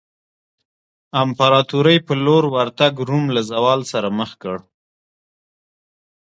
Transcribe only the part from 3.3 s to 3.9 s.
له زوال